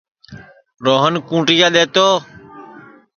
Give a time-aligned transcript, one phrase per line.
[0.85, 2.07] روہن کُونٚٹِیا دؔے تو